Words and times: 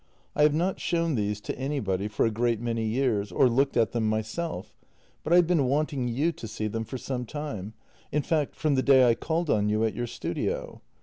"I 0.35 0.41
have 0.41 0.53
not 0.55 0.79
shown 0.79 1.13
these 1.13 1.39
to 1.41 1.55
anybody 1.59 2.07
for 2.07 2.25
a 2.25 2.31
great 2.31 2.59
many 2.59 2.85
years, 2.85 3.31
or 3.31 3.47
looked 3.47 3.77
at 3.77 3.91
them 3.91 4.09
myself, 4.09 4.73
but 5.23 5.31
I 5.31 5.35
have 5.35 5.45
been 5.45 5.65
wanting 5.67 6.07
you 6.07 6.31
to 6.31 6.47
see 6.47 6.65
them 6.67 6.85
for 6.85 6.97
some 6.97 7.23
time— 7.23 7.73
in 8.11 8.23
fact, 8.23 8.55
from 8.55 8.73
the 8.73 8.81
day 8.81 9.07
I 9.07 9.13
called 9.13 9.51
on 9.51 9.69
you 9.69 9.85
at 9.85 9.93
your 9.93 10.07
studio. 10.07 10.81